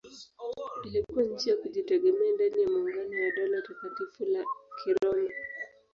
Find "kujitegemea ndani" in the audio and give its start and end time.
1.57-2.61